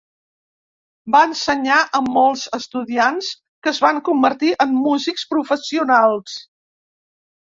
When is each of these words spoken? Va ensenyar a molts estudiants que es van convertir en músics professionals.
Va 1.15 1.19
ensenyar 1.31 1.75
a 1.99 1.99
molts 2.15 2.45
estudiants 2.57 3.29
que 3.67 3.71
es 3.75 3.81
van 3.83 3.99
convertir 4.07 4.49
en 4.67 4.73
músics 4.87 5.27
professionals. 5.35 6.39